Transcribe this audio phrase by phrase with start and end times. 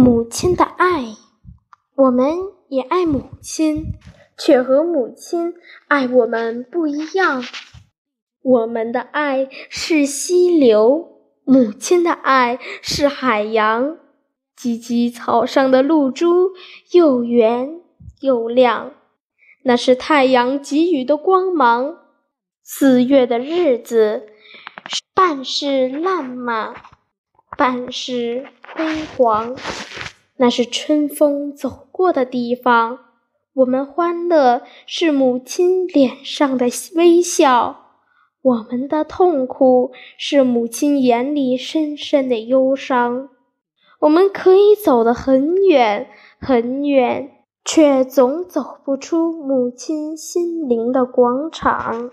[0.00, 1.14] 母亲的爱，
[1.94, 2.34] 我们
[2.68, 3.92] 也爱母亲，
[4.38, 5.52] 却和母亲
[5.88, 7.44] 爱我们不一样。
[8.40, 13.98] 我们的爱是溪流，母亲的爱是海洋。
[14.56, 16.52] 芨芨草上的露珠
[16.92, 17.82] 又圆
[18.22, 18.94] 又亮，
[19.64, 21.98] 那是太阳给予的光芒。
[22.62, 24.28] 四月的日子，
[25.14, 26.74] 半是烂漫，
[27.58, 29.54] 半是辉煌。
[30.40, 32.98] 那是春风走过的地方。
[33.52, 37.90] 我们欢乐是母亲脸上的微笑，
[38.40, 43.28] 我们的痛苦是母亲眼里深深的忧伤。
[43.98, 46.08] 我们可以走得很远
[46.40, 52.08] 很远，却总走不出母亲心灵的广场。